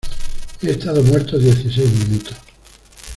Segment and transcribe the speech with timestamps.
[0.63, 2.35] he estado muerto dieciséis minutos.